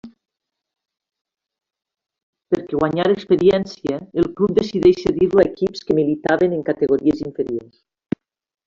Perquè 2.53 2.79
guanyara 2.85 3.17
experiència 3.17 4.01
el 4.23 4.29
club 4.41 4.57
decideix 4.61 5.05
cedir-lo 5.05 5.45
a 5.45 5.47
equips 5.53 5.89
que 5.91 6.01
militaven 6.03 6.59
en 6.59 6.69
categories 6.73 7.27
inferiors. 7.31 7.83